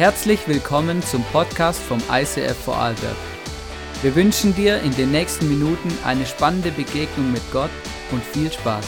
[0.00, 3.16] Herzlich willkommen zum Podcast vom ICF Vorarlberg.
[4.00, 7.68] Wir wünschen dir in den nächsten Minuten eine spannende Begegnung mit Gott
[8.10, 8.86] und viel Spaß.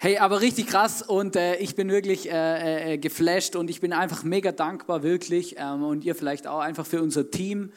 [0.00, 3.92] Hey, aber richtig krass und äh, ich bin wirklich äh, äh, geflasht und ich bin
[3.92, 5.54] einfach mega dankbar, wirklich.
[5.56, 7.70] Ähm, und ihr vielleicht auch einfach für unser Team.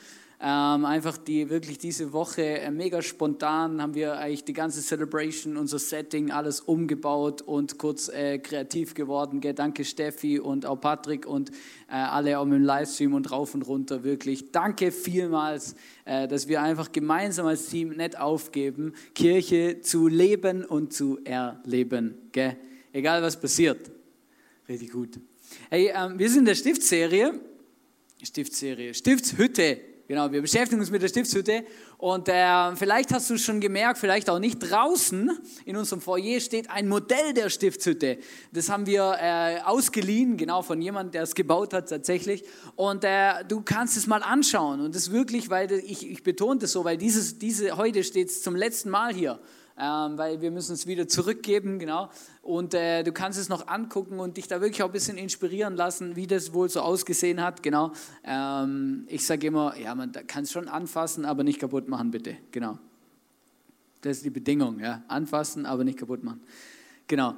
[0.46, 5.56] Ähm, einfach die wirklich diese Woche äh, mega spontan haben wir eigentlich die ganze Celebration,
[5.56, 9.40] unser Setting, alles umgebaut und kurz äh, kreativ geworden.
[9.40, 9.54] Gell?
[9.54, 11.52] Danke Steffi und auch Patrick und
[11.88, 14.04] äh, alle auch im Livestream und rauf und runter.
[14.04, 20.66] Wirklich danke vielmals, äh, dass wir einfach gemeinsam als Team nicht aufgeben, Kirche zu leben
[20.66, 22.16] und zu erleben.
[22.34, 22.58] Gell?
[22.92, 23.92] Egal was passiert.
[24.68, 25.20] Richtig gut.
[25.70, 27.40] Hey, ähm, wir sind in der Stiftserie.
[28.22, 31.64] Stiftserie, Stiftshütte Genau, wir beschäftigen uns mit der Stiftshütte
[31.98, 35.32] und äh, vielleicht hast du schon gemerkt, vielleicht auch nicht, draußen
[35.64, 38.18] in unserem Foyer steht ein Modell der Stiftshütte.
[38.52, 42.44] Das haben wir äh, ausgeliehen, genau von jemandem, der es gebaut hat tatsächlich.
[42.76, 46.74] Und äh, du kannst es mal anschauen und das wirklich, weil ich, ich betone das
[46.74, 49.40] so, weil dieses, diese, heute steht es zum letzten Mal hier
[49.78, 52.10] ähm, weil wir müssen es wieder zurückgeben, genau.
[52.42, 55.76] Und äh, du kannst es noch angucken und dich da wirklich auch ein bisschen inspirieren
[55.76, 57.92] lassen, wie das wohl so ausgesehen hat, genau.
[58.24, 62.38] Ähm, ich sage immer, ja, man kann es schon anfassen, aber nicht kaputt machen, bitte,
[62.52, 62.78] genau.
[64.02, 65.04] Das ist die Bedingung, ja.
[65.08, 66.42] Anfassen, aber nicht kaputt machen.
[67.08, 67.36] Genau.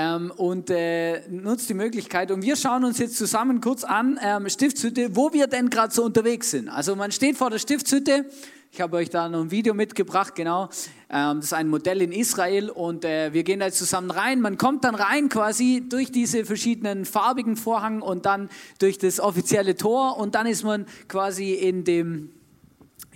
[0.00, 2.30] Ähm, und äh, nutzt die Möglichkeit.
[2.30, 6.04] Und wir schauen uns jetzt zusammen kurz an, ähm, Stiftshütte, wo wir denn gerade so
[6.04, 6.68] unterwegs sind.
[6.68, 8.26] Also man steht vor der Stiftshütte
[8.70, 10.68] ich habe euch da noch ein Video mitgebracht, genau.
[11.10, 14.40] Ähm, das ist ein Modell in Israel und äh, wir gehen da jetzt zusammen rein.
[14.40, 19.74] Man kommt dann rein quasi durch diese verschiedenen farbigen Vorhang und dann durch das offizielle
[19.76, 22.30] Tor und dann ist man quasi in dem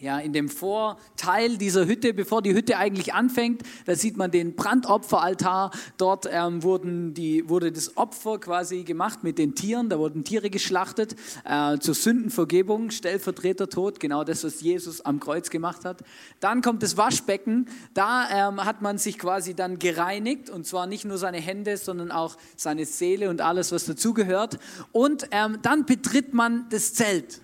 [0.03, 4.56] ja, in dem Vorteil dieser Hütte, bevor die Hütte eigentlich anfängt, da sieht man den
[4.56, 5.70] Brandopferaltar.
[5.97, 9.89] Dort ähm, wurden die, wurde das Opfer quasi gemacht mit den Tieren.
[9.89, 11.14] Da wurden Tiere geschlachtet
[11.45, 16.02] äh, zur Sündenvergebung, Stellvertretertod, genau das, was Jesus am Kreuz gemacht hat.
[16.40, 17.69] Dann kommt das Waschbecken.
[17.95, 22.11] Da ähm, hat man sich quasi dann gereinigt und zwar nicht nur seine Hände, sondern
[22.11, 24.58] auch seine Seele und alles, was dazugehört.
[24.90, 27.42] Und ähm, dann betritt man das Zelt.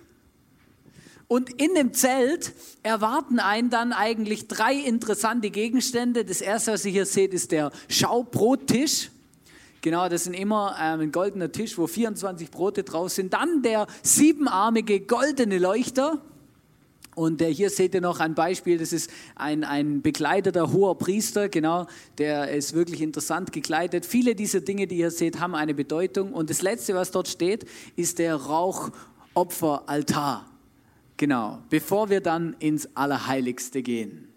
[1.29, 2.51] Und in dem Zelt
[2.81, 6.25] erwarten einen dann eigentlich drei interessante Gegenstände.
[6.25, 9.11] Das erste, was ihr hier seht, ist der Schaubrottisch.
[9.81, 13.33] Genau, das sind immer ähm, ein goldener Tisch, wo 24 Brote drauf sind.
[13.33, 16.19] Dann der siebenarmige goldene Leuchter.
[17.13, 21.47] Und äh, hier seht ihr noch ein Beispiel, das ist ein, ein bekleideter hoher Priester,
[21.47, 21.85] genau,
[22.17, 24.07] der ist wirklich interessant gekleidet.
[24.07, 26.33] Viele dieser Dinge, die ihr seht, haben eine Bedeutung.
[26.33, 30.48] Und das letzte, was dort steht, ist der Rauchopferaltar.
[31.19, 34.33] Genau, bevor wir dann ins Allerheiligste gehen.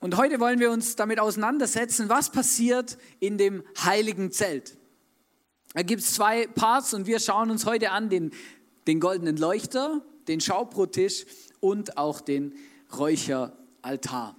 [0.00, 4.78] Und heute wollen wir uns damit auseinandersetzen, was passiert in dem heiligen Zelt.
[5.74, 8.30] Da gibt es zwei Parts und wir schauen uns heute an den,
[8.86, 11.26] den goldenen Leuchter, den Schaubrotisch
[11.60, 12.54] und auch den
[12.96, 14.36] Räucheraltar.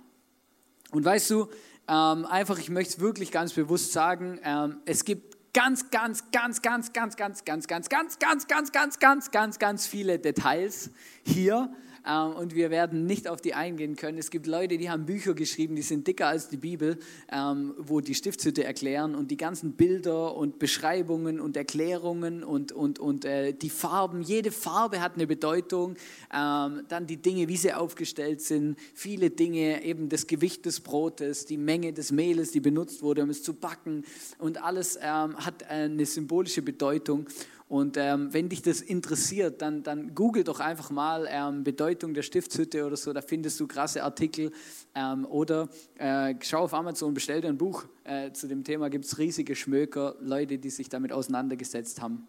[0.89, 1.47] Und weißt du,
[1.87, 6.61] ähm, einfach, ich möchte es wirklich ganz bewusst sagen, ähm, es gibt ganz, ganz, ganz,
[6.61, 10.91] ganz, ganz, ganz, ganz, ganz, ganz, ganz, ganz, ganz, ganz, ganz, ganz viele Details
[11.23, 11.73] hier
[12.07, 14.17] ähm, und wir werden nicht auf die eingehen können.
[14.17, 16.97] Es gibt Leute, die haben Bücher geschrieben, die sind dicker als die Bibel,
[17.31, 22.99] ähm, wo die Stiftshütte erklären und die ganzen Bilder und Beschreibungen und Erklärungen und, und,
[22.99, 25.95] und äh, die Farben, jede Farbe hat eine Bedeutung.
[26.33, 31.45] Ähm, dann die Dinge, wie sie aufgestellt sind, viele Dinge, eben das Gewicht des Brotes,
[31.45, 34.03] die Menge des Mehles, die benutzt wurde, um es zu backen
[34.37, 37.27] und alles hat eine symbolische Bedeutung.
[37.69, 42.23] Und ähm, wenn dich das interessiert, dann, dann google doch einfach mal ähm, Bedeutung der
[42.23, 44.51] Stiftshütte oder so, da findest du krasse Artikel.
[44.95, 49.05] Ähm, oder äh, schau auf Amazon, bestell dir ein Buch äh, zu dem Thema, gibt
[49.05, 52.27] es riesige Schmöker, Leute, die sich damit auseinandergesetzt haben.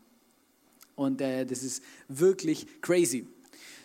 [0.94, 3.26] Und äh, das ist wirklich crazy.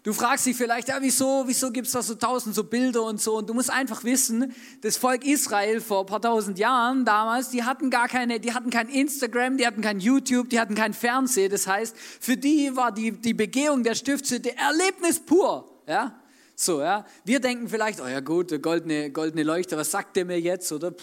[0.05, 3.19] Du fragst dich vielleicht, ja, wieso, wieso gibt es da so tausend so Bilder und
[3.19, 3.37] so?
[3.37, 7.63] Und du musst einfach wissen, das Volk Israel vor ein paar tausend Jahren damals, die
[7.63, 11.49] hatten gar keine, die hatten kein Instagram, die hatten kein YouTube, die hatten kein Fernsehen.
[11.49, 15.81] Das heißt, für die war die, die Begehung der Stiftshütte Erlebnis pur.
[15.87, 16.19] Ja?
[16.55, 17.05] So, ja.
[17.23, 20.71] Wir denken vielleicht, oh ja gut, goldene, goldene Leuchte, was sagt der mir jetzt?
[20.71, 20.93] Oder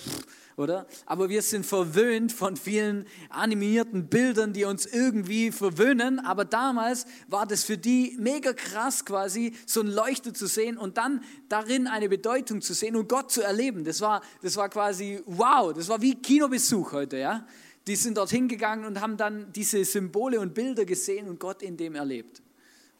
[0.56, 0.86] oder?
[1.06, 6.20] Aber wir sind verwöhnt von vielen animierten Bildern, die uns irgendwie verwöhnen.
[6.20, 10.98] Aber damals war das für die mega krass quasi, so ein Leuchter zu sehen und
[10.98, 13.84] dann darin eine Bedeutung zu sehen und Gott zu erleben.
[13.84, 17.46] Das war, das war quasi wow, das war wie Kinobesuch heute, ja.
[17.86, 21.76] Die sind dorthin gegangen und haben dann diese Symbole und Bilder gesehen und Gott in
[21.76, 22.40] dem erlebt.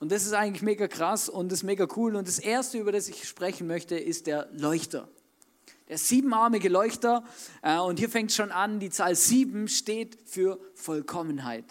[0.03, 2.17] Und das ist eigentlich mega krass und das ist mega cool.
[2.17, 5.09] Und das erste, über das ich sprechen möchte, ist der Leuchter.
[5.89, 7.23] Der siebenarmige Leuchter.
[7.63, 11.67] Äh, und hier fängt schon an, die Zahl sieben steht für Vollkommenheit.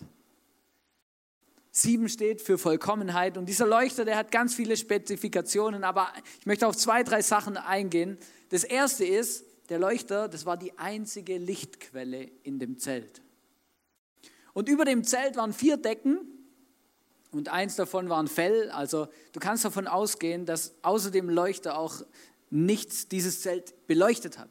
[1.72, 3.38] Sieben steht für Vollkommenheit.
[3.38, 6.08] Und dieser Leuchter, der hat ganz viele Spezifikationen, aber
[6.40, 8.18] ich möchte auf zwei, drei Sachen eingehen.
[8.48, 13.22] Das erste ist, der Leuchter, das war die einzige Lichtquelle in dem Zelt.
[14.54, 16.41] Und über dem Zelt waren vier Decken
[17.32, 18.70] und eins davon war ein Fell.
[18.72, 22.02] Also du kannst davon ausgehen, dass außer dem Leuchter auch
[22.50, 24.50] nichts dieses Zelt beleuchtet hat.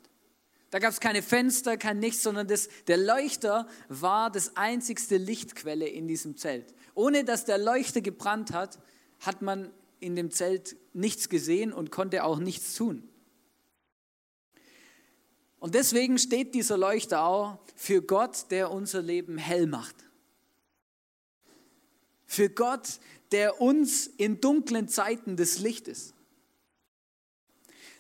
[0.71, 5.87] Da gab es keine Fenster, kein nichts, sondern das, der Leuchter war das einzigste Lichtquelle
[5.87, 6.75] in diesem Zelt.
[6.95, 8.79] Ohne dass der Leuchter gebrannt hat,
[9.19, 13.09] hat man in dem Zelt nichts gesehen und konnte auch nichts tun.
[15.59, 19.97] Und deswegen steht dieser Leuchter auch für Gott, der unser Leben hell macht.
[22.31, 23.01] Für Gott,
[23.33, 26.15] der uns in dunklen Zeiten das Licht ist.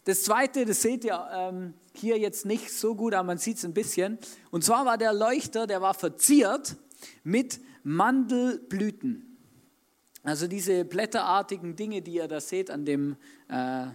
[0.04, 3.64] Das zweite, das seht ihr ähm, hier jetzt nicht so gut, aber man sieht es
[3.64, 4.18] ein bisschen.
[4.52, 6.76] Und zwar war der Leuchter, der war verziert
[7.24, 9.36] mit Mandelblüten.
[10.22, 13.16] Also diese blätterartigen Dinge, die ihr da seht an dem,
[13.48, 13.88] äh,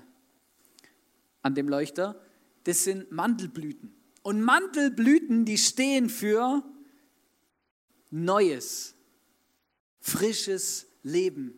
[1.44, 2.20] an dem Leuchter,
[2.66, 3.96] das sind Mandelblüten.
[4.22, 6.62] Und Mandelblüten, die stehen für
[8.12, 8.94] Neues,
[10.06, 11.57] frisches Leben.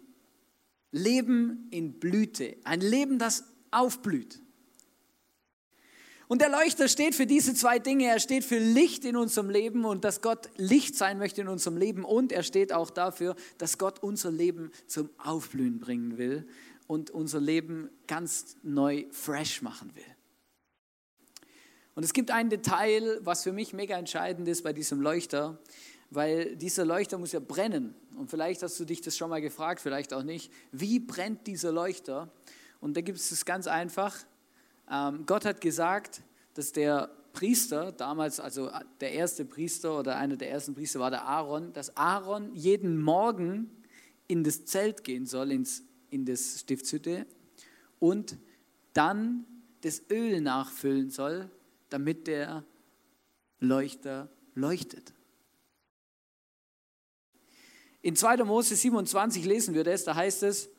[0.91, 2.55] Leben in Blüte.
[2.63, 4.39] Ein Leben, das aufblüht.
[6.29, 8.05] Und der Leuchter steht für diese zwei Dinge.
[8.05, 11.75] Er steht für Licht in unserem Leben und dass Gott Licht sein möchte in unserem
[11.75, 12.05] Leben.
[12.05, 16.47] Und er steht auch dafür, dass Gott unser Leben zum Aufblühen bringen will
[16.87, 20.15] und unser Leben ganz neu fresh machen will.
[21.95, 25.59] Und es gibt ein Detail, was für mich mega entscheidend ist bei diesem Leuchter,
[26.09, 27.93] weil dieser Leuchter muss ja brennen.
[28.17, 30.51] Und vielleicht hast du dich das schon mal gefragt, vielleicht auch nicht.
[30.71, 32.31] Wie brennt dieser Leuchter?
[32.79, 34.15] Und da gibt es es ganz einfach.
[34.89, 36.21] Ähm, Gott hat gesagt,
[36.53, 41.25] dass der Priester, damals also der erste Priester oder einer der ersten Priester war der
[41.25, 43.69] Aaron, dass Aaron jeden Morgen
[44.27, 47.27] in das Zelt gehen soll, ins, in das Stiftshütte
[47.99, 48.37] und
[48.93, 49.45] dann
[49.81, 51.51] das Öl nachfüllen soll
[51.89, 52.65] damit der
[53.59, 55.13] Leuchter leuchtet.
[58.01, 58.37] In 2.
[58.43, 60.69] Mose 27 lesen wir das, da heißt es,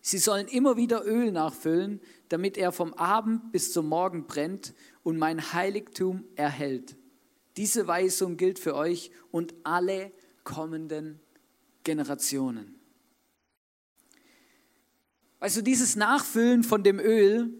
[0.00, 5.18] sie sollen immer wieder Öl nachfüllen, damit er vom Abend bis zum Morgen brennt und
[5.18, 6.96] mein Heiligtum erhält.
[7.56, 10.12] Diese Weisung gilt für euch und alle
[10.44, 11.20] kommenden
[11.84, 12.78] Generationen.
[15.38, 17.52] Also dieses Nachfüllen von dem Öl,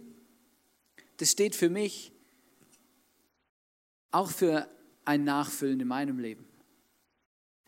[1.17, 2.13] das steht für mich
[4.13, 4.69] auch für
[5.05, 6.52] ein Nachfüllen in meinem Leben.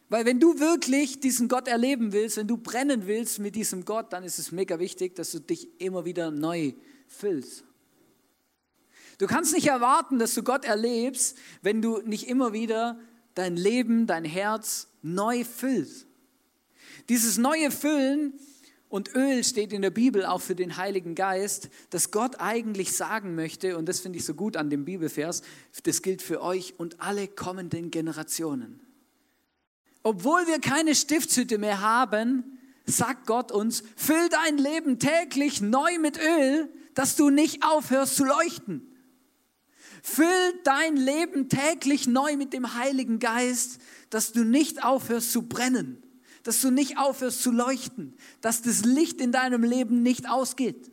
[0.09, 4.13] Weil wenn du wirklich diesen Gott erleben willst, wenn du brennen willst mit diesem Gott,
[4.13, 6.75] dann ist es mega wichtig, dass du dich immer wieder neu
[7.09, 7.65] füllst.
[9.19, 12.99] Du kannst nicht erwarten, dass du Gott erlebst, wenn du nicht immer wieder
[13.35, 16.07] dein Leben, dein Herz neu füllst.
[17.09, 18.35] Dieses neue Füllen
[18.89, 23.35] und Öl steht in der Bibel auch für den Heiligen Geist, dass Gott eigentlich sagen
[23.35, 25.43] möchte, und das finde ich so gut an dem Bibelvers,
[25.83, 28.81] das gilt für euch und alle kommenden Generationen.
[30.05, 36.21] Obwohl wir keine Stiftshütte mehr haben, sagt Gott uns, füll dein Leben täglich neu mit
[36.21, 38.87] Öl, dass du nicht aufhörst zu leuchten.
[40.03, 46.01] Füll dein Leben täglich neu mit dem Heiligen Geist, dass du nicht aufhörst zu brennen
[46.45, 50.93] dass du nicht aufhörst zu leuchten, dass das Licht in deinem Leben nicht ausgeht.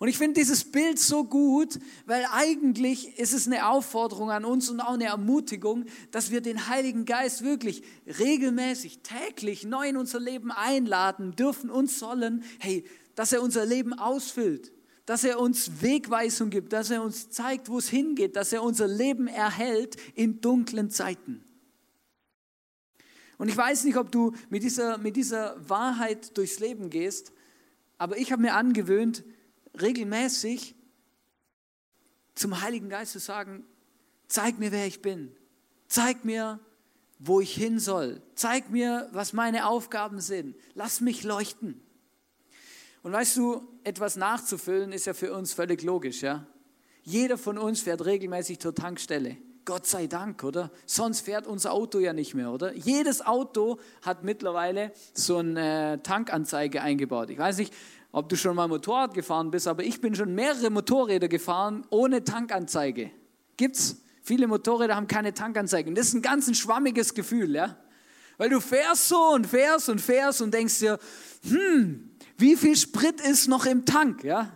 [0.00, 4.70] Und ich finde dieses Bild so gut, weil eigentlich ist es eine Aufforderung an uns
[4.70, 7.82] und auch eine Ermutigung, dass wir den Heiligen Geist wirklich
[8.18, 12.82] regelmäßig, täglich neu in unser Leben einladen dürfen und sollen, hey,
[13.14, 14.72] dass er unser Leben ausfüllt,
[15.04, 18.88] dass er uns Wegweisung gibt, dass er uns zeigt, wo es hingeht, dass er unser
[18.88, 21.44] Leben erhält in dunklen Zeiten.
[23.36, 27.32] Und ich weiß nicht, ob du mit dieser, mit dieser Wahrheit durchs Leben gehst,
[27.98, 29.24] aber ich habe mir angewöhnt,
[29.80, 30.74] regelmäßig
[32.34, 33.64] zum Heiligen Geist zu sagen,
[34.28, 35.34] zeig mir, wer ich bin.
[35.88, 36.60] Zeig mir,
[37.18, 38.22] wo ich hin soll.
[38.34, 40.56] Zeig mir, was meine Aufgaben sind.
[40.74, 41.82] Lass mich leuchten.
[43.02, 46.46] Und weißt du, etwas nachzufüllen ist ja für uns völlig logisch, ja?
[47.02, 49.36] Jeder von uns fährt regelmäßig zur Tankstelle.
[49.64, 50.70] Gott sei Dank, oder?
[50.86, 52.74] Sonst fährt unser Auto ja nicht mehr, oder?
[52.74, 57.30] Jedes Auto hat mittlerweile so eine Tankanzeige eingebaut.
[57.30, 57.72] Ich weiß nicht,
[58.12, 62.24] ob du schon mal Motorrad gefahren bist, aber ich bin schon mehrere Motorräder gefahren ohne
[62.24, 63.10] Tankanzeige.
[63.56, 64.02] Gibt's?
[64.22, 65.92] Viele Motorräder haben keine Tankanzeige.
[65.92, 67.76] das ist ein ganz ein schwammiges Gefühl, ja?
[68.36, 70.98] Weil du fährst so und fährst und fährst und denkst dir,
[71.42, 74.52] hm, wie viel Sprit ist noch im Tank, ja?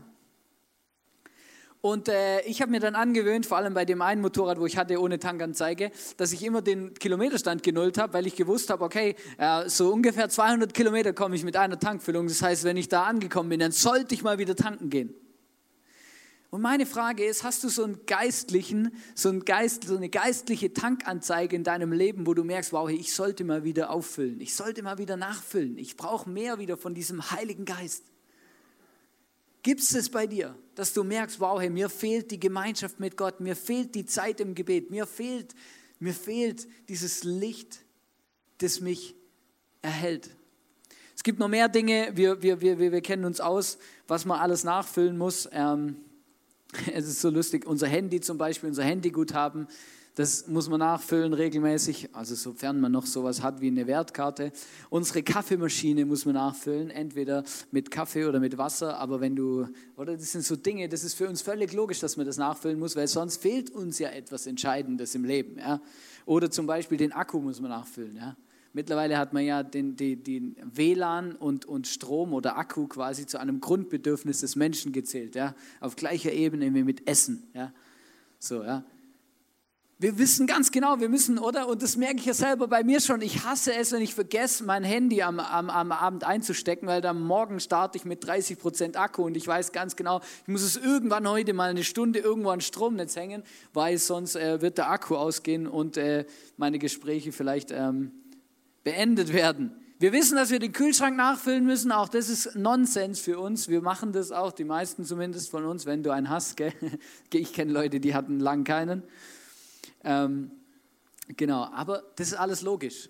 [1.85, 4.79] Und äh, ich habe mir dann angewöhnt, vor allem bei dem einen Motorrad, wo ich
[4.79, 9.17] hatte ohne Tankanzeige, dass ich immer den Kilometerstand genullt habe, weil ich gewusst habe, okay,
[9.37, 12.27] äh, so ungefähr 200 Kilometer komme ich mit einer Tankfüllung.
[12.27, 15.13] Das heißt, wenn ich da angekommen bin, dann sollte ich mal wieder tanken gehen.
[16.49, 20.73] Und meine Frage ist, hast du so einen geistlichen, so, einen Geist, so eine geistliche
[20.73, 24.83] Tankanzeige in deinem Leben, wo du merkst, wow, ich sollte mal wieder auffüllen, ich sollte
[24.83, 28.05] mal wieder nachfüllen, ich brauche mehr wieder von diesem Heiligen Geist.
[29.65, 33.17] Gibt es es bei dir, dass du merkst, wow, hey, mir fehlt die Gemeinschaft mit
[33.17, 35.55] Gott, mir fehlt die Zeit im Gebet, mir fehlt,
[35.99, 37.81] mir fehlt dieses Licht,
[38.59, 39.15] das mich
[39.81, 40.29] erhält.
[41.17, 44.65] Es gibt noch mehr Dinge, wir, wir, wir, wir kennen uns aus, was man alles
[44.65, 45.49] nachfüllen muss.
[45.51, 45.97] Ähm,
[46.93, 49.67] es ist so lustig, unser Handy zum Beispiel, unser Handyguthaben,
[50.15, 54.53] das muss man nachfüllen regelmäßig, also sofern man noch sowas hat wie eine Wertkarte.
[54.89, 57.43] Unsere Kaffeemaschine muss man nachfüllen, entweder
[57.73, 59.67] mit Kaffee oder mit Wasser, aber wenn du,
[59.97, 62.79] oder das sind so Dinge, das ist für uns völlig logisch, dass man das nachfüllen
[62.79, 65.59] muss, weil sonst fehlt uns ja etwas Entscheidendes im Leben.
[65.59, 65.81] Ja?
[66.27, 68.15] Oder zum Beispiel den Akku muss man nachfüllen.
[68.15, 68.37] Ja?
[68.73, 73.39] Mittlerweile hat man ja den, den, den, WLAN und, und Strom oder Akku quasi zu
[73.39, 75.57] einem Grundbedürfnis des Menschen gezählt, ja?
[75.81, 77.49] auf gleicher Ebene wie mit Essen.
[77.53, 77.73] Ja?
[78.39, 78.85] So, ja.
[79.99, 81.69] Wir wissen ganz genau, wir müssen, oder?
[81.69, 83.23] Und das merke ich ja selber bei mir schon.
[83.23, 87.21] Ich hasse es, wenn ich vergesse, mein Handy am, am, am Abend einzustecken, weil dann
[87.21, 90.77] morgen starte ich mit 30 Prozent Akku und ich weiß ganz genau, ich muss es
[90.77, 95.15] irgendwann heute mal eine Stunde irgendwo an Stromnetz hängen, weil sonst äh, wird der Akku
[95.15, 98.11] ausgehen und äh, meine Gespräche vielleicht ähm,
[98.83, 99.77] beendet werden.
[100.01, 101.93] Wir wissen, dass wir den Kühlschrank nachfüllen müssen.
[101.93, 103.69] Auch das ist Nonsens für uns.
[103.69, 106.57] Wir machen das auch, die meisten zumindest von uns, wenn du einen hast.
[106.57, 106.73] Gell?
[107.33, 109.05] Ich kenne Leute, die hatten lang keinen.
[110.03, 110.51] Ähm,
[111.29, 113.09] genau, aber das ist alles logisch.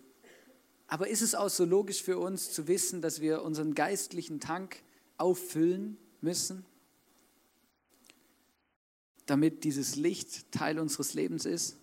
[0.87, 4.83] Aber ist es auch so logisch für uns zu wissen, dass wir unseren geistlichen Tank
[5.17, 6.65] auffüllen müssen,
[9.27, 11.79] damit dieses Licht Teil unseres Lebens ist?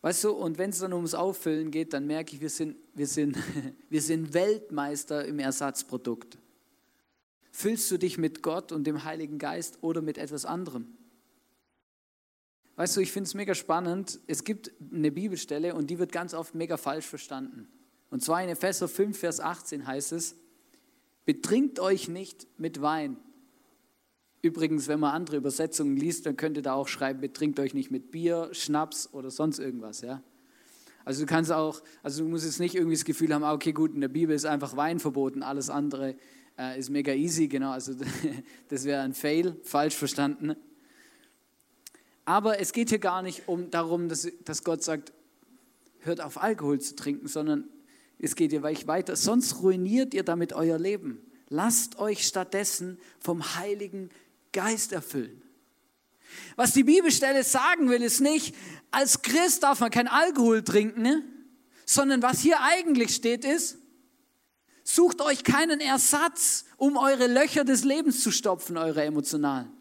[0.00, 3.06] Weißt du, und wenn es dann ums Auffüllen geht, dann merke ich, wir sind, wir,
[3.06, 3.36] sind,
[3.88, 6.38] wir sind Weltmeister im Ersatzprodukt.
[7.50, 10.86] Füllst du dich mit Gott und dem Heiligen Geist oder mit etwas anderem?
[12.78, 14.20] Weißt du, ich finde es mega spannend.
[14.28, 17.66] Es gibt eine Bibelstelle und die wird ganz oft mega falsch verstanden.
[18.08, 20.36] Und zwar in Epheser 5, Vers 18 heißt es,
[21.24, 23.16] betrinkt euch nicht mit Wein.
[24.42, 27.90] Übrigens, wenn man andere Übersetzungen liest, dann könnt ihr da auch schreiben, betrinkt euch nicht
[27.90, 30.02] mit Bier, Schnaps oder sonst irgendwas.
[30.02, 30.22] Ja?
[31.04, 33.72] Also du kannst auch, also du musst jetzt nicht irgendwie das Gefühl haben, ah, okay,
[33.72, 36.14] gut, in der Bibel ist einfach Wein verboten, alles andere
[36.56, 37.94] äh, ist mega easy, genau, also
[38.68, 40.54] das wäre ein Fail, falsch verstanden.
[42.28, 45.14] Aber es geht hier gar nicht um darum, dass, dass Gott sagt,
[46.00, 47.64] hört auf Alkohol zu trinken, sondern
[48.18, 49.16] es geht hier weiter.
[49.16, 51.22] Sonst ruiniert ihr damit euer Leben.
[51.48, 54.10] Lasst euch stattdessen vom Heiligen
[54.52, 55.40] Geist erfüllen.
[56.54, 58.54] Was die Bibelstelle sagen will, ist nicht,
[58.90, 61.24] als Christ darf man kein Alkohol trinken, ne?
[61.86, 63.78] sondern was hier eigentlich steht ist,
[64.84, 69.77] sucht euch keinen Ersatz, um eure Löcher des Lebens zu stopfen, eure emotionalen.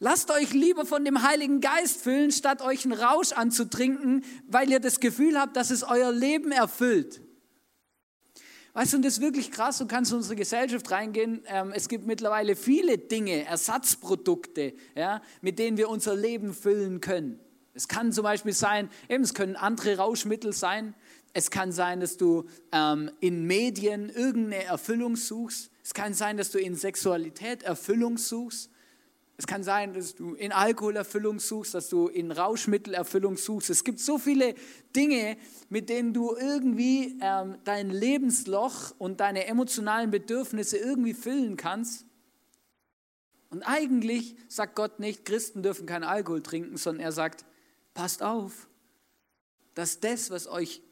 [0.00, 4.78] Lasst euch lieber von dem Heiligen Geist füllen, statt euch einen Rausch anzutrinken, weil ihr
[4.78, 7.20] das Gefühl habt, dass es euer Leben erfüllt.
[8.74, 11.42] Weißt du, und das ist wirklich krass, du kannst in unsere Gesellschaft reingehen.
[11.46, 17.40] Ähm, es gibt mittlerweile viele Dinge, Ersatzprodukte, ja, mit denen wir unser Leben füllen können.
[17.74, 20.94] Es kann zum Beispiel sein, eben, es können andere Rauschmittel sein.
[21.32, 25.72] Es kann sein, dass du ähm, in Medien irgendeine Erfüllung suchst.
[25.82, 28.70] Es kann sein, dass du in Sexualität Erfüllung suchst.
[29.40, 33.70] Es kann sein, dass du in Alkoholerfüllung suchst, dass du in Rauschmittelerfüllung suchst.
[33.70, 34.56] Es gibt so viele
[34.96, 35.36] Dinge,
[35.68, 42.04] mit denen du irgendwie ähm, dein Lebensloch und deine emotionalen Bedürfnisse irgendwie füllen kannst.
[43.50, 47.44] Und eigentlich sagt Gott nicht, Christen dürfen keinen Alkohol trinken, sondern er sagt,
[47.94, 48.68] passt auf,
[49.74, 50.82] dass das, was euch,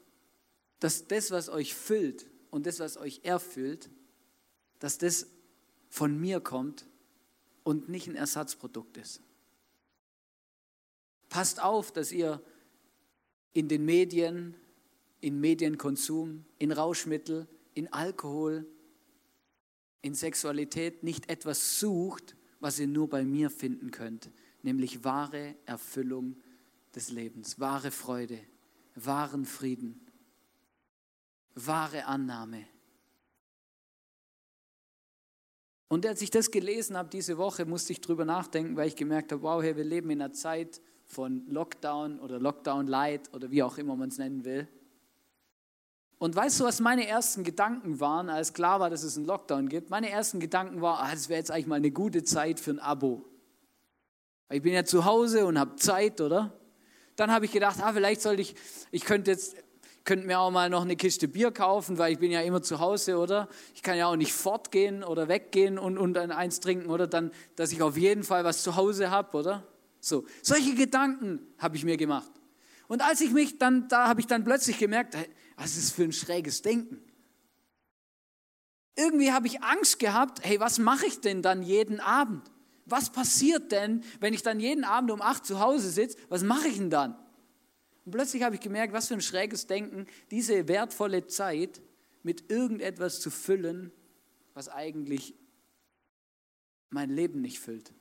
[0.79, 3.89] dass das, was euch füllt und das, was euch erfüllt,
[4.79, 5.27] dass das
[5.89, 6.85] von mir kommt
[7.67, 9.19] und nicht ein Ersatzprodukt ist.
[11.27, 12.41] Passt auf, dass ihr
[13.51, 14.55] in den Medien,
[15.19, 18.65] in Medienkonsum, in Rauschmittel, in Alkohol,
[20.01, 24.31] in Sexualität nicht etwas sucht, was ihr nur bei mir finden könnt,
[24.61, 26.37] nämlich wahre Erfüllung
[26.95, 28.39] des Lebens, wahre Freude,
[28.95, 30.07] wahren Frieden,
[31.53, 32.65] wahre Annahme.
[35.89, 39.31] Und als ich das gelesen habe diese Woche, musste ich drüber nachdenken, weil ich gemerkt
[39.31, 43.63] habe, wow, hey, wir leben in einer Zeit, von Lockdown oder Lockdown Light oder wie
[43.63, 44.67] auch immer man es nennen will.
[46.19, 49.69] Und weißt du, was meine ersten Gedanken waren, als klar war, dass es einen Lockdown
[49.69, 49.89] gibt?
[49.89, 52.79] Meine ersten Gedanken waren, ah, das wäre jetzt eigentlich mal eine gute Zeit für ein
[52.79, 53.23] Abo.
[54.49, 56.53] Ich bin ja zu Hause und habe Zeit, oder?
[57.15, 58.55] Dann habe ich gedacht, ah, vielleicht sollte ich,
[58.91, 59.55] ich könnte jetzt,
[60.07, 62.79] könnte mir auch mal noch eine Kiste Bier kaufen, weil ich bin ja immer zu
[62.79, 63.49] Hause, oder?
[63.75, 67.07] Ich kann ja auch nicht fortgehen oder weggehen und, und dann eins trinken, oder?
[67.07, 69.67] Dann, dass ich auf jeden Fall was zu Hause habe, oder?
[69.99, 72.31] So, solche Gedanken habe ich mir gemacht.
[72.87, 75.17] Und als ich mich dann, da habe ich dann plötzlich gemerkt,
[75.57, 77.01] was ist für ein schräges Denken?
[78.95, 82.49] Irgendwie habe ich Angst gehabt, hey, was mache ich denn dann jeden Abend?
[82.85, 86.17] Was passiert denn, wenn ich dann jeden Abend um acht zu Hause sitze?
[86.29, 87.17] Was mache ich denn dann?
[88.07, 91.81] Und plötzlich habe ich gemerkt, was für ein schräges Denken, diese wertvolle Zeit
[92.23, 93.91] mit irgendetwas zu füllen,
[94.53, 95.35] was eigentlich
[96.89, 97.91] mein Leben nicht füllt.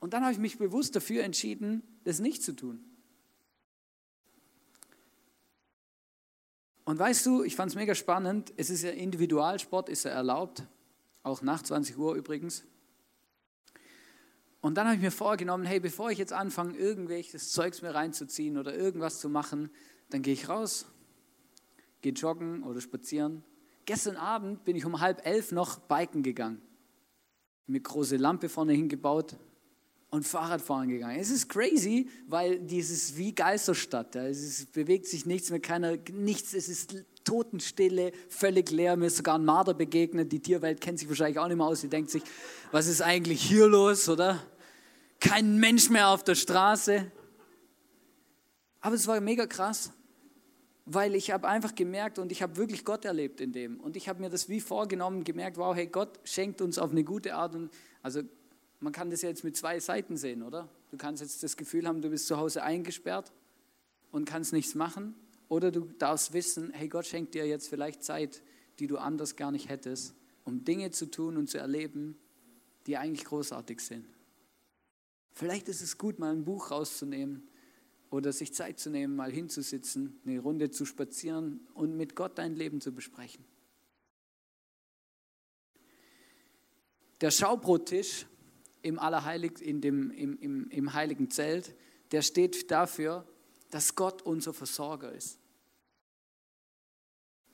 [0.00, 2.84] Und dann habe ich mich bewusst dafür entschieden, das nicht zu tun.
[6.86, 10.64] Und weißt du, ich fand es mega spannend, es ist ja Individualsport, ist ja erlaubt,
[11.22, 12.64] auch nach 20 Uhr übrigens.
[14.60, 18.58] Und dann habe ich mir vorgenommen, hey, bevor ich jetzt anfange, irgendwelches Zeugs mir reinzuziehen
[18.58, 19.70] oder irgendwas zu machen,
[20.10, 20.86] dann gehe ich raus,
[22.02, 23.42] gehe joggen oder spazieren.
[23.86, 26.60] Gestern Abend bin ich um halb elf noch biken gegangen.
[27.66, 29.36] Mir große Lampe vorne hingebaut,
[30.10, 31.18] und Fahrradfahren gegangen.
[31.18, 34.14] Es ist crazy, weil dieses wie Geisterstadt.
[34.16, 34.26] Ja.
[34.26, 36.52] Es bewegt sich nichts mehr, keiner, nichts.
[36.52, 38.96] Es ist Totenstille, völlig leer.
[38.96, 40.32] Mir ist sogar ein Marder begegnet.
[40.32, 41.80] Die Tierwelt kennt sich wahrscheinlich auch nicht mehr aus.
[41.80, 42.22] Sie denkt sich,
[42.72, 44.42] was ist eigentlich hier los, oder?
[45.20, 47.10] Kein Mensch mehr auf der Straße.
[48.80, 49.92] Aber es war mega krass,
[50.86, 53.78] weil ich habe einfach gemerkt und ich habe wirklich Gott erlebt in dem.
[53.80, 57.04] Und ich habe mir das wie vorgenommen, gemerkt, wow, hey, Gott schenkt uns auf eine
[57.04, 57.70] gute Art und
[58.02, 58.22] also
[58.80, 60.68] man kann das jetzt mit zwei Seiten sehen, oder?
[60.90, 63.30] Du kannst jetzt das Gefühl haben, du bist zu Hause eingesperrt
[64.10, 65.14] und kannst nichts machen.
[65.50, 68.40] Oder du darfst wissen, hey, Gott schenkt dir jetzt vielleicht Zeit,
[68.78, 72.16] die du anders gar nicht hättest, um Dinge zu tun und zu erleben,
[72.86, 74.06] die eigentlich großartig sind.
[75.32, 77.48] Vielleicht ist es gut, mal ein Buch rauszunehmen
[78.10, 82.54] oder sich Zeit zu nehmen, mal hinzusitzen, eine Runde zu spazieren und mit Gott dein
[82.54, 83.44] Leben zu besprechen.
[87.20, 88.26] Der Schaubrottisch
[88.82, 91.74] im Allerheilig, in dem, im, im, im heiligen Zelt,
[92.12, 93.26] der steht dafür,
[93.70, 95.38] dass Gott unser Versorger ist.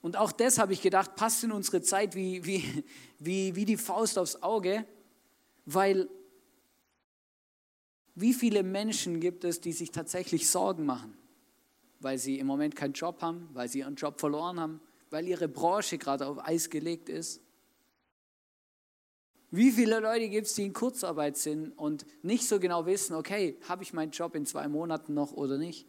[0.01, 2.85] Und auch das habe ich gedacht, passt in unsere Zeit wie, wie,
[3.19, 4.87] wie, wie die Faust aufs Auge,
[5.65, 6.09] weil
[8.15, 11.17] wie viele Menschen gibt es, die sich tatsächlich Sorgen machen,
[12.01, 15.49] weil sie im Moment keinen Job haben, weil sie ihren Job verloren haben, weil ihre
[15.49, 17.41] Branche gerade auf Eis gelegt ist,
[19.51, 23.59] wie viele Leute gibt es, die in Kurzarbeit sind und nicht so genau wissen, okay,
[23.69, 25.87] habe ich meinen Job in zwei Monaten noch oder nicht?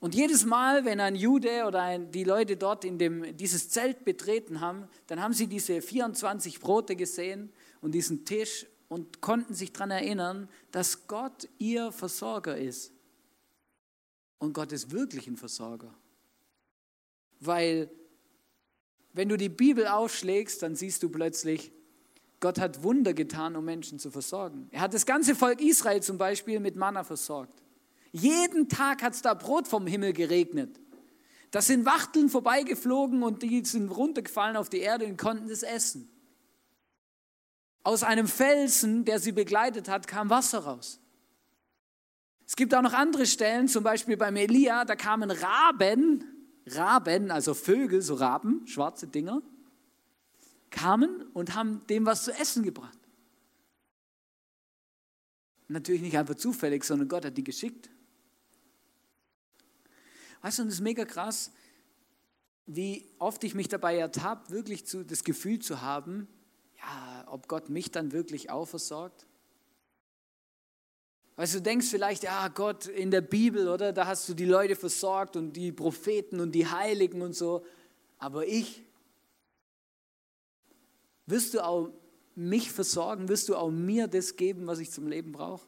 [0.00, 4.04] Und jedes Mal, wenn ein Jude oder ein, die Leute dort in dem, dieses Zelt
[4.04, 9.72] betreten haben, dann haben sie diese 24 Brote gesehen und diesen Tisch und konnten sich
[9.72, 12.92] daran erinnern, dass Gott ihr Versorger ist.
[14.38, 15.92] Und Gott ist wirklich ein Versorger.
[17.40, 17.90] Weil
[19.12, 21.72] wenn du die Bibel aufschlägst, dann siehst du plötzlich,
[22.38, 24.68] Gott hat Wunder getan, um Menschen zu versorgen.
[24.70, 27.62] Er hat das ganze Volk Israel zum Beispiel mit Manna versorgt.
[28.12, 30.80] Jeden Tag hat es da Brot vom Himmel geregnet.
[31.50, 36.10] Da sind Wachteln vorbeigeflogen und die sind runtergefallen auf die Erde und konnten es essen.
[37.82, 41.00] Aus einem Felsen, der sie begleitet hat, kam Wasser raus.
[42.46, 46.24] Es gibt auch noch andere Stellen, zum Beispiel beim Elia, da kamen Raben
[46.74, 49.42] Raben, also Vögel, so Raben, schwarze Dinger,
[50.70, 52.98] kamen und haben dem was zu essen gebracht.
[55.68, 57.90] Natürlich nicht einfach zufällig, sondern Gott hat die geschickt.
[60.42, 61.52] Weißt du, und es ist mega krass,
[62.66, 66.28] wie oft ich mich dabei ertappt, wirklich zu, das Gefühl zu haben,
[66.78, 69.26] ja, ob Gott mich dann wirklich auch versorgt.
[71.36, 73.92] Weißt du, denkst vielleicht, ja, Gott in der Bibel, oder?
[73.92, 77.64] Da hast du die Leute versorgt und die Propheten und die Heiligen und so.
[78.18, 78.82] Aber ich,
[81.26, 81.90] wirst du auch
[82.34, 83.28] mich versorgen?
[83.28, 85.66] Wirst du auch mir das geben, was ich zum Leben brauche?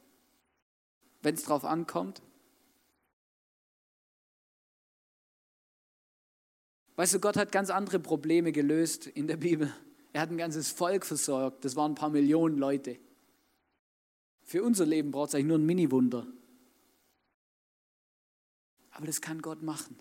[1.22, 2.20] Wenn es drauf ankommt?
[7.00, 9.72] Weißt du, Gott hat ganz andere Probleme gelöst in der Bibel.
[10.12, 11.64] Er hat ein ganzes Volk versorgt.
[11.64, 12.98] Das waren ein paar Millionen Leute.
[14.42, 16.26] Für unser Leben braucht es eigentlich nur ein Mini-Wunder.
[18.90, 19.98] Aber das kann Gott machen.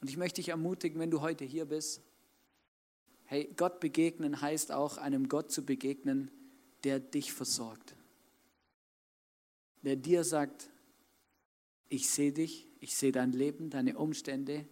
[0.00, 2.00] Und ich möchte dich ermutigen, wenn du heute hier bist,
[3.24, 6.30] hey, Gott begegnen heißt auch einem Gott zu begegnen,
[6.84, 7.94] der dich versorgt.
[9.82, 10.70] Der dir sagt,
[11.90, 14.66] ich sehe dich, ich sehe dein Leben, deine Umstände,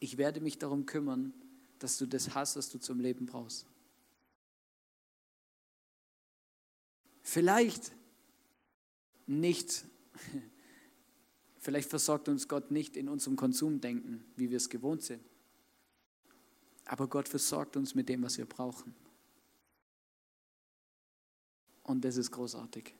[0.00, 1.32] ich werde mich darum kümmern,
[1.78, 3.66] dass du das hast, was du zum Leben brauchst.
[7.22, 7.92] Vielleicht
[9.26, 9.84] nicht,
[11.58, 15.22] vielleicht versorgt uns Gott nicht in unserem Konsumdenken, wie wir es gewohnt sind.
[16.86, 18.94] Aber Gott versorgt uns mit dem, was wir brauchen.
[21.82, 22.94] Und das ist großartig.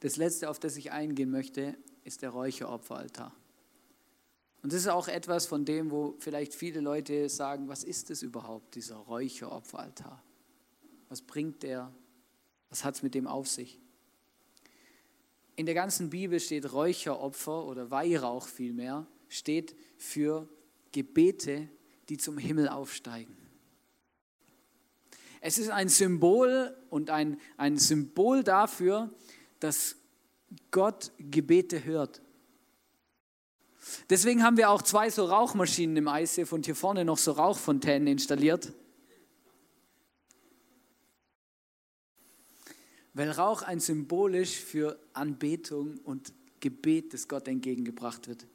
[0.00, 3.32] Das letzte, auf das ich eingehen möchte, ist der Räucheropferaltar.
[4.62, 8.22] Und das ist auch etwas von dem, wo vielleicht viele Leute sagen, was ist das
[8.22, 10.22] überhaupt, dieser Räucheropferaltar?
[11.08, 11.92] Was bringt der?
[12.70, 13.80] Was hat es mit dem auf sich?
[15.56, 20.48] In der ganzen Bibel steht Räucheropfer oder Weihrauch vielmehr, steht für
[20.92, 21.68] Gebete,
[22.08, 23.36] die zum Himmel aufsteigen.
[25.40, 29.10] Es ist ein Symbol und ein, ein Symbol dafür,
[29.58, 29.96] dass
[30.70, 32.22] Gott Gebete hört.
[34.10, 38.06] Deswegen haben wir auch zwei so Rauchmaschinen im ISIF und hier vorne noch so Rauchfontänen
[38.06, 38.72] installiert.
[43.14, 48.46] Weil Rauch ein symbolisch für Anbetung und Gebet, das Gott entgegengebracht wird.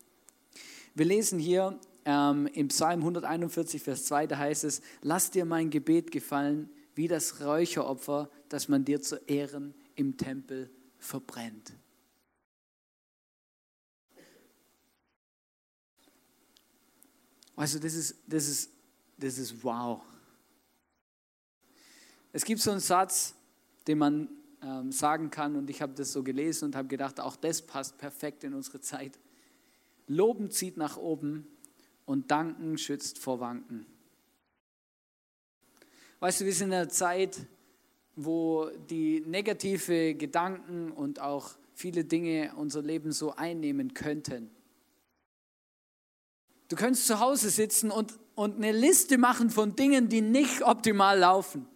[0.95, 5.69] Wir lesen hier ähm, im Psalm 141, Vers 2, da heißt es, lass dir mein
[5.69, 11.73] Gebet gefallen, wie das Räucheropfer, das man dir zu Ehren im Tempel verbrennt.
[17.57, 18.69] Also das ist, das ist,
[19.17, 19.99] das ist wow.
[22.31, 23.33] Es gibt so einen Satz,
[23.87, 24.29] den man
[24.61, 27.97] ähm, sagen kann, und ich habe das so gelesen und habe gedacht, auch das passt
[27.97, 29.17] perfekt in unsere Zeit.
[30.05, 31.47] Loben zieht nach oben
[32.05, 33.87] und Danken schützt vor Wanken.
[36.19, 37.39] Weißt du, wir sind in einer Zeit,
[38.15, 44.51] wo die negative Gedanken und auch viele Dinge unser Leben so einnehmen könnten.
[46.67, 51.17] Du könntest zu Hause sitzen und, und eine Liste machen von Dingen, die nicht optimal
[51.17, 51.67] laufen.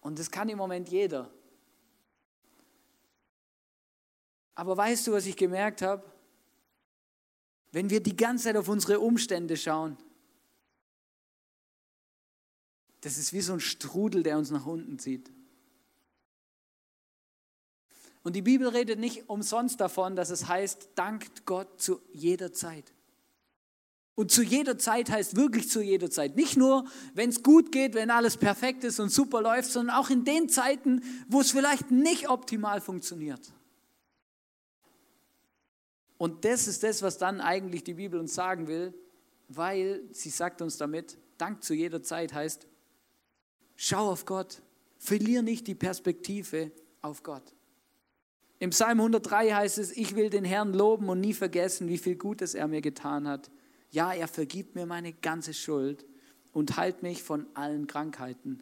[0.00, 1.30] Und das kann im Moment jeder.
[4.54, 6.02] Aber weißt du, was ich gemerkt habe?
[7.72, 9.98] Wenn wir die ganze Zeit auf unsere Umstände schauen,
[13.00, 15.30] das ist wie so ein Strudel, der uns nach unten zieht.
[18.22, 22.93] Und die Bibel redet nicht umsonst davon, dass es heißt, dankt Gott zu jeder Zeit.
[24.16, 26.36] Und zu jeder Zeit heißt wirklich zu jeder Zeit.
[26.36, 30.08] Nicht nur, wenn es gut geht, wenn alles perfekt ist und super läuft, sondern auch
[30.08, 33.52] in den Zeiten, wo es vielleicht nicht optimal funktioniert.
[36.16, 38.94] Und das ist das, was dann eigentlich die Bibel uns sagen will,
[39.48, 42.68] weil sie sagt uns damit, Dank zu jeder Zeit heißt,
[43.76, 44.62] Schau auf Gott.
[44.98, 46.70] Verlier nicht die Perspektive
[47.02, 47.42] auf Gott.
[48.58, 52.16] Im Psalm 103 heißt es, ich will den Herrn loben und nie vergessen, wie viel
[52.16, 53.50] Gutes er mir getan hat.
[53.94, 56.04] Ja, er vergibt mir meine ganze Schuld
[56.52, 58.60] und heilt mich von allen Krankheiten.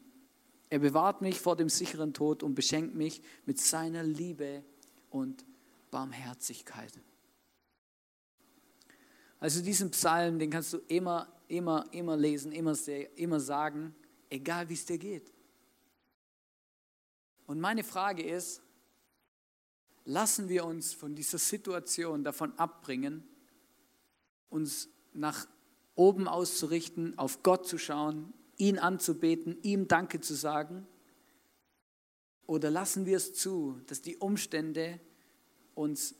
[0.68, 4.62] Er bewahrt mich vor dem sicheren Tod und beschenkt mich mit seiner Liebe
[5.08, 5.46] und
[5.90, 6.92] Barmherzigkeit.
[9.40, 12.76] Also diesen Psalm, den kannst du immer, immer, immer lesen, immer,
[13.16, 13.94] immer sagen
[14.28, 15.32] egal wie es dir geht.
[17.46, 18.62] Und meine Frage ist,
[20.04, 23.26] lassen wir uns von dieser Situation davon abbringen,
[24.48, 25.46] uns nach
[25.94, 30.86] oben auszurichten, auf Gott zu schauen, ihn anzubeten, ihm Danke zu sagen?
[32.46, 35.00] Oder lassen wir es zu, dass die Umstände
[35.74, 36.14] uns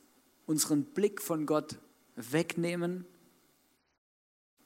[0.47, 1.79] unseren Blick von Gott
[2.17, 3.07] wegnehmen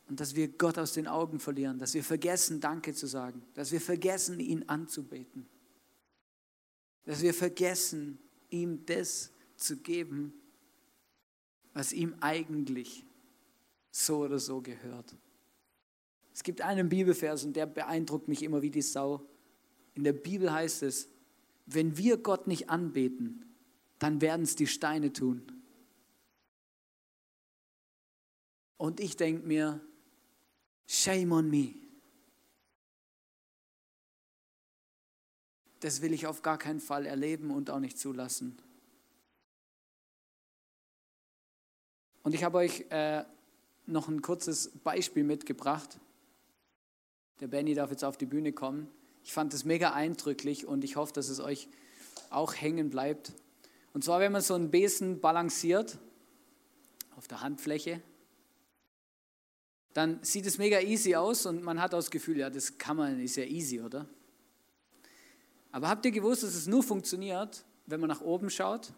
[0.08, 3.72] und dass wir Gott aus den Augen verlieren, dass wir vergessen, Danke zu sagen, dass
[3.72, 5.46] wir vergessen, ihn anzubeten,
[7.04, 8.18] dass wir vergessen,
[8.50, 10.32] ihm das zu geben,
[11.72, 13.05] was ihm eigentlich
[13.96, 15.16] so oder so gehört.
[16.34, 19.26] Es gibt einen Bibelvers und der beeindruckt mich immer wie die Sau.
[19.94, 21.08] In der Bibel heißt es,
[21.64, 23.46] wenn wir Gott nicht anbeten,
[23.98, 25.50] dann werden es die Steine tun.
[28.76, 29.80] Und ich denke mir,
[30.86, 31.74] Shame on me.
[35.80, 38.58] Das will ich auf gar keinen Fall erleben und auch nicht zulassen.
[42.22, 43.24] Und ich habe euch äh,
[43.86, 45.98] noch ein kurzes Beispiel mitgebracht.
[47.40, 48.88] Der Benny darf jetzt auf die Bühne kommen.
[49.22, 51.68] Ich fand es mega eindrücklich und ich hoffe, dass es euch
[52.30, 53.32] auch hängen bleibt.
[53.92, 55.98] Und zwar, wenn man so einen Besen balanciert
[57.16, 58.02] auf der Handfläche,
[59.94, 63.18] dann sieht es mega easy aus und man hat das Gefühl, ja, das kann man,
[63.18, 64.06] ist ja easy, oder?
[65.72, 68.92] Aber habt ihr gewusst, dass es nur funktioniert, wenn man nach oben schaut?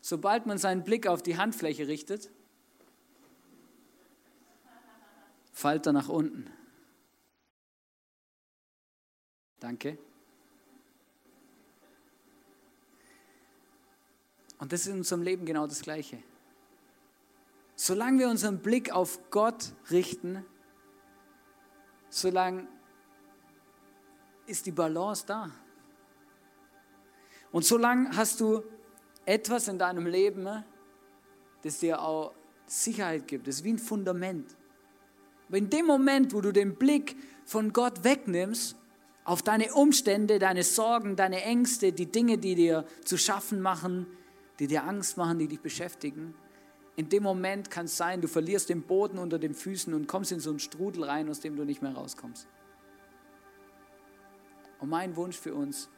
[0.00, 2.30] Sobald man seinen Blick auf die Handfläche richtet,
[5.58, 6.48] fällt er nach unten.
[9.58, 9.98] Danke.
[14.58, 16.22] Und das ist in unserem Leben genau das Gleiche.
[17.74, 20.44] Solange wir unseren Blick auf Gott richten,
[22.08, 22.68] solange
[24.46, 25.50] ist die Balance da.
[27.50, 28.62] Und solange hast du
[29.24, 30.64] etwas in deinem Leben,
[31.62, 32.32] das dir auch
[32.66, 33.48] Sicherheit gibt.
[33.48, 34.57] Das ist wie ein Fundament.
[35.48, 38.76] Aber in dem Moment, wo du den Blick von Gott wegnimmst,
[39.24, 44.06] auf deine Umstände, deine Sorgen, deine Ängste, die Dinge, die dir zu schaffen machen,
[44.58, 46.34] die dir Angst machen, die dich beschäftigen,
[46.96, 50.32] in dem Moment kann es sein, du verlierst den Boden unter den Füßen und kommst
[50.32, 52.48] in so einen Strudel rein, aus dem du nicht mehr rauskommst.
[54.80, 55.88] Und mein Wunsch für uns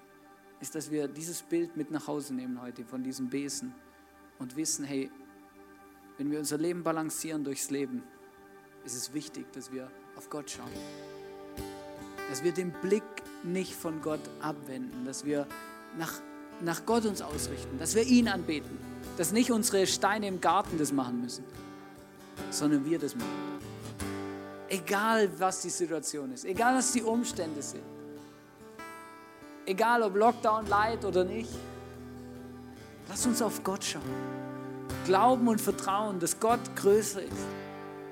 [0.61, 3.75] ist, dass wir dieses Bild mit nach Hause nehmen heute von diesem Besen
[4.39, 5.11] und wissen, hey,
[6.19, 8.03] wenn wir unser Leben balancieren durchs Leben,
[8.85, 10.71] ist es wichtig, dass wir auf Gott schauen.
[12.29, 13.03] Dass wir den Blick
[13.43, 15.47] nicht von Gott abwenden, dass wir
[15.99, 16.13] nach,
[16.61, 18.79] nach Gott uns ausrichten, dass wir ihn anbeten,
[19.17, 21.45] dass nicht unsere Steine im Garten das machen müssen,
[22.51, 23.29] sondern wir das machen.
[24.69, 27.83] Egal was die Situation ist, egal was die Umstände sind.
[29.67, 31.51] Egal ob Lockdown, Leid oder nicht.
[33.09, 34.03] Lass uns auf Gott schauen.
[35.05, 37.47] Glauben und vertrauen, dass Gott größer ist.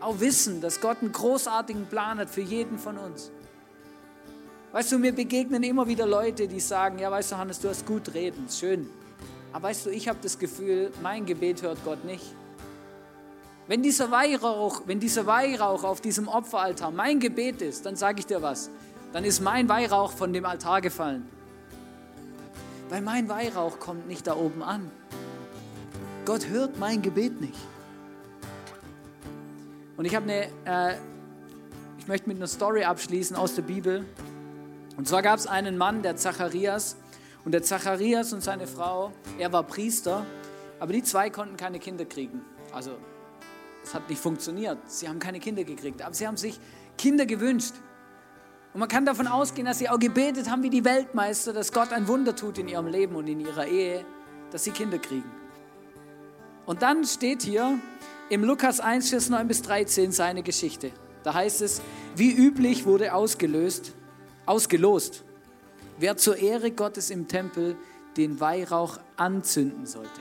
[0.00, 3.30] Auch wissen, dass Gott einen großartigen Plan hat für jeden von uns.
[4.72, 7.86] Weißt du, mir begegnen immer wieder Leute, die sagen, ja, weißt du, Hannes, du hast
[7.86, 8.88] gut reden, schön.
[9.52, 12.24] Aber weißt du, ich habe das Gefühl, mein Gebet hört Gott nicht.
[13.66, 18.26] Wenn dieser Weihrauch, wenn dieser Weihrauch auf diesem Opferaltar mein Gebet ist, dann sage ich
[18.26, 18.70] dir was,
[19.12, 21.28] dann ist mein Weihrauch von dem Altar gefallen.
[22.88, 24.90] Weil mein Weihrauch kommt nicht da oben an.
[26.24, 27.58] Gott hört mein Gebet nicht.
[29.98, 30.96] Und ich habe eine, äh,
[31.98, 34.06] ich möchte mit einer Story abschließen aus der Bibel.
[34.96, 36.96] Und zwar gab es einen Mann, der Zacharias.
[37.44, 40.24] Und der Zacharias und seine Frau, er war Priester,
[40.78, 42.42] aber die zwei konnten keine Kinder kriegen.
[42.72, 42.92] Also
[43.82, 44.78] es hat nicht funktioniert.
[44.86, 46.60] Sie haben keine Kinder gekriegt, aber sie haben sich
[46.96, 47.74] Kinder gewünscht.
[48.74, 51.92] Und man kann davon ausgehen, dass sie auch gebetet haben wie die Weltmeister, dass Gott
[51.92, 54.04] ein Wunder tut in ihrem Leben und in ihrer Ehe,
[54.52, 55.28] dass sie Kinder kriegen.
[56.66, 57.80] Und dann steht hier
[58.30, 60.92] im Lukas 1, Vers 9 bis 13 seine Geschichte.
[61.22, 61.82] Da heißt es,
[62.14, 63.94] wie üblich wurde ausgelöst,
[64.46, 65.24] ausgelost,
[65.98, 67.76] wer zur Ehre Gottes im Tempel
[68.16, 70.20] den Weihrauch anzünden sollte.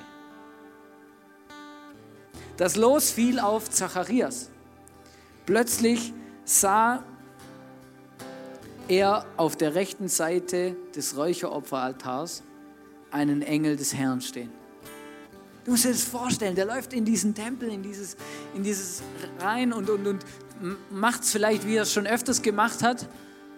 [2.58, 4.50] Das Los fiel auf Zacharias.
[5.46, 7.04] Plötzlich sah
[8.88, 12.44] er auf der rechten Seite des Räucheropferaltars
[13.12, 14.52] einen Engel des Herrn stehen.
[15.68, 18.16] Du musst dir das vorstellen, der läuft in diesen Tempel, in dieses,
[18.56, 19.04] in dieses
[19.42, 20.26] rein und, und, und
[20.90, 23.06] macht es vielleicht, wie er es schon öfters gemacht hat,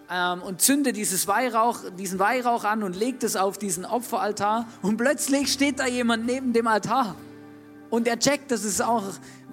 [0.10, 4.67] ähm, und zündet dieses Weihrauch, diesen Weihrauch an und legt es auf diesen Opferaltar.
[4.82, 7.15] Und plötzlich steht da jemand neben dem Altar.
[7.91, 9.04] Und er checkt, dass es auch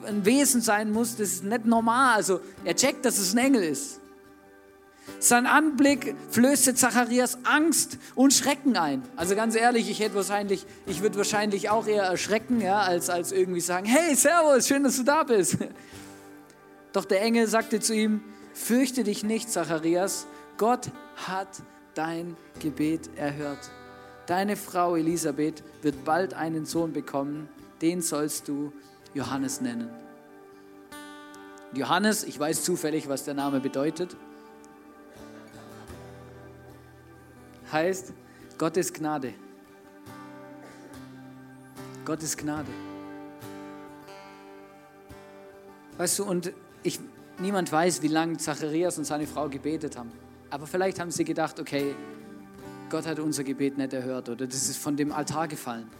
[0.07, 2.15] ein Wesen sein muss, das ist nicht normal.
[2.15, 4.01] Also er checkt, dass es ein Engel ist.
[5.19, 9.03] Sein Anblick flößte Zacharias Angst und Schrecken ein.
[9.17, 13.33] Also ganz ehrlich, ich hätte wahrscheinlich, ich würde wahrscheinlich auch eher erschrecken, ja, als, als
[13.33, 15.59] irgendwie sagen, hey, Servus, schön, dass du da bist.
[16.93, 18.21] Doch der Engel sagte zu ihm,
[18.53, 20.27] fürchte dich nicht, Zacharias,
[20.59, 20.91] Gott
[21.27, 21.49] hat
[21.95, 23.71] dein Gebet erhört.
[24.27, 27.49] Deine Frau Elisabeth wird bald einen Sohn bekommen,
[27.81, 28.73] den sollst du
[29.15, 29.89] Johannes nennen.
[31.75, 34.17] Johannes, ich weiß zufällig, was der Name bedeutet.
[37.73, 38.13] Heißt
[38.59, 39.35] Gottes Gnade.
[42.05, 42.69] Gottes Gnade.
[45.99, 46.53] Weißt du, und
[46.83, 47.01] ich,
[47.39, 50.13] niemand weiß, wie lange Zacharias und seine Frau gebetet haben.
[50.51, 51.95] Aber vielleicht haben sie gedacht, okay,
[52.91, 55.91] Gott hat unser Gebet nicht erhört oder das ist von dem Altar gefallen.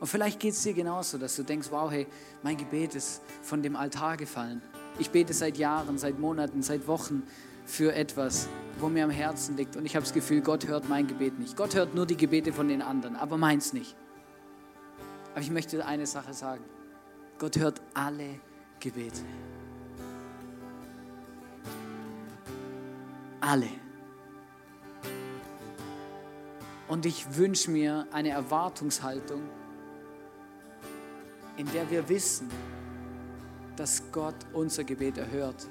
[0.00, 2.06] Und vielleicht geht es dir genauso, dass du denkst, wow, hey,
[2.42, 4.62] mein Gebet ist von dem Altar gefallen.
[4.98, 7.22] Ich bete seit Jahren, seit Monaten, seit Wochen
[7.64, 9.76] für etwas, wo mir am Herzen liegt.
[9.76, 11.56] Und ich habe das Gefühl, Gott hört mein Gebet nicht.
[11.56, 13.94] Gott hört nur die Gebete von den anderen, aber meins nicht.
[15.32, 16.64] Aber ich möchte eine Sache sagen.
[17.38, 18.40] Gott hört alle
[18.80, 19.22] Gebete.
[23.40, 23.68] Alle.
[26.88, 29.42] Und ich wünsche mir eine Erwartungshaltung,
[31.56, 32.50] in der wir wissen,
[33.76, 35.68] dass Gott unser Gebet erhört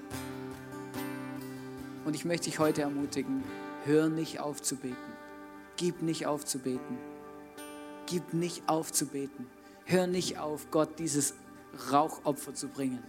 [2.10, 3.44] und ich möchte dich heute ermutigen,
[3.86, 4.96] hör nicht auf zu beten.
[5.78, 6.98] Gib nicht auf zu beten.
[8.08, 9.46] Gib nicht auf zu beten.
[9.86, 11.36] Hör nicht auf, Gott dieses
[11.92, 13.04] Rauchopfer zu bringen.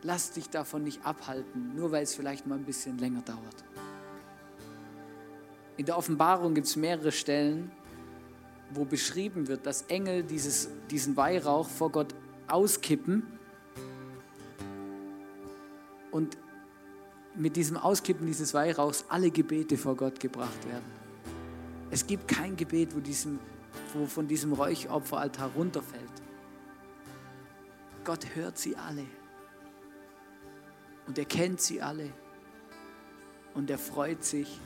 [0.00, 3.62] Lass dich davon nicht abhalten, nur weil es vielleicht mal ein bisschen länger dauert.
[5.76, 7.70] In der Offenbarung gibt es mehrere Stellen,
[8.70, 12.14] wo beschrieben wird, dass Engel dieses, diesen Weihrauch vor Gott
[12.48, 13.24] auskippen
[16.16, 16.38] und
[17.36, 20.84] mit diesem Auskippen dieses Weihrauchs alle Gebete vor Gott gebracht werden.
[21.90, 23.38] Es gibt kein Gebet, wo, diesem,
[23.94, 26.22] wo von diesem Räuchopferaltar runterfällt.
[28.04, 29.04] Gott hört sie alle.
[31.06, 32.10] Und er kennt sie alle.
[33.54, 34.60] Und er freut sich,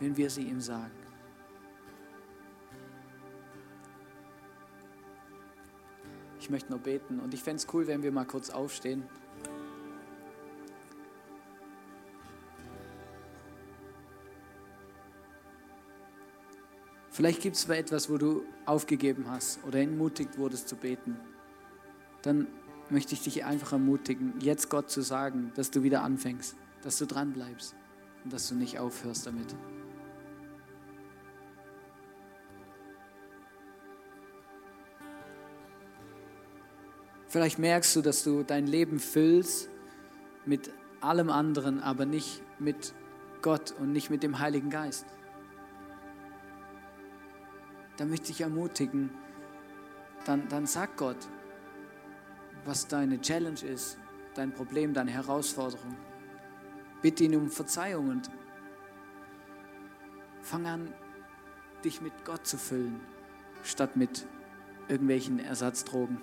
[0.00, 0.90] wenn wir sie ihm sagen.
[6.40, 9.04] Ich möchte nur beten und ich fände es cool, wenn wir mal kurz aufstehen.
[17.14, 21.16] Vielleicht gibt es etwas, wo du aufgegeben hast oder entmutigt wurdest zu beten.
[22.22, 22.48] Dann
[22.90, 27.06] möchte ich dich einfach ermutigen, jetzt Gott zu sagen, dass du wieder anfängst, dass du
[27.06, 27.76] dran bleibst
[28.24, 29.54] und dass du nicht aufhörst damit.
[37.28, 39.68] Vielleicht merkst du, dass du dein Leben füllst
[40.46, 42.92] mit allem anderen, aber nicht mit
[43.40, 45.06] Gott und nicht mit dem Heiligen Geist
[47.96, 49.10] dann möchte ich ermutigen,
[50.24, 51.28] dann, dann sag Gott,
[52.64, 53.98] was deine Challenge ist,
[54.34, 55.96] dein Problem, deine Herausforderung.
[57.02, 58.30] Bitte ihn um Verzeihung und
[60.42, 60.94] fang an,
[61.84, 63.00] dich mit Gott zu füllen,
[63.62, 64.26] statt mit
[64.88, 66.18] irgendwelchen Ersatzdrogen.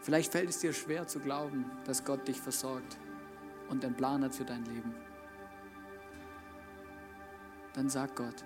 [0.00, 2.96] Vielleicht fällt es dir schwer zu glauben, dass Gott dich versorgt
[3.68, 4.94] und einen Plan hat für dein Leben,
[7.74, 8.44] dann sag Gott,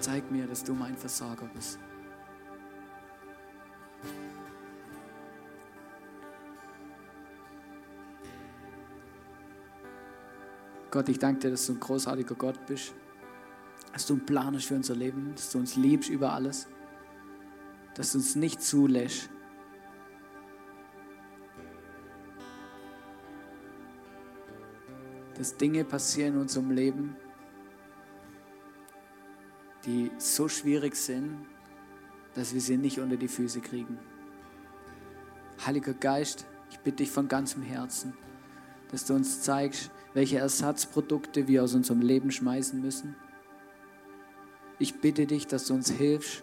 [0.00, 1.78] zeig mir, dass du mein Versorger bist.
[10.90, 12.94] Gott, ich danke dir, dass du ein großartiger Gott bist,
[13.92, 16.66] dass du ein Plan hast für unser Leben, dass du uns liebst über alles,
[17.94, 19.28] dass du uns nicht zulässt,
[25.38, 27.16] dass Dinge passieren in unserem Leben,
[29.86, 31.46] die so schwierig sind,
[32.34, 33.98] dass wir sie nicht unter die Füße kriegen.
[35.64, 38.14] Heiliger Geist, ich bitte dich von ganzem Herzen,
[38.90, 43.14] dass du uns zeigst, welche Ersatzprodukte wir aus unserem Leben schmeißen müssen.
[44.80, 46.42] Ich bitte dich, dass du uns hilfst,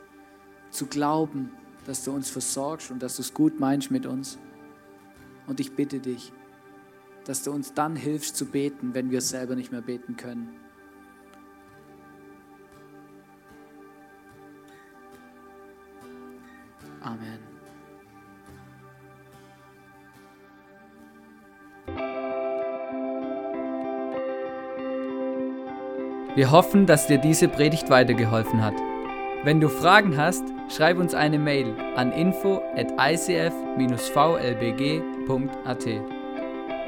[0.70, 1.52] zu glauben,
[1.86, 4.38] dass du uns versorgst und dass du es gut meinst mit uns.
[5.48, 6.32] Und ich bitte dich,
[7.26, 10.50] dass du uns dann hilfst zu beten, wenn wir selber nicht mehr beten können.
[17.02, 17.40] Amen.
[26.36, 28.76] Wir hoffen, dass dir diese Predigt weitergeholfen hat.
[29.44, 33.76] Wenn du Fragen hast, schreib uns eine Mail an info at icf-vlbg.at.